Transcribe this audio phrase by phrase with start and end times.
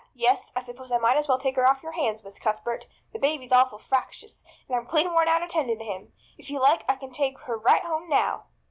[0.15, 2.87] Yes, I suppose I might as well take her off your hands, Miss Cuthbert.
[3.13, 6.11] The baby's awful fractious, and I'm clean worn out attending to him.
[6.39, 8.45] If you like I can take her right home now."